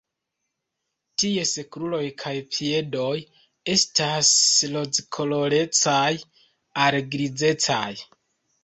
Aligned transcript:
Ties 1.23 1.51
kruroj 1.75 2.01
kaj 2.23 2.33
piedoj 2.55 3.13
estas 3.75 4.33
rozkolorecaj 4.79 6.11
al 6.87 7.03
grizecaj. 7.15 7.89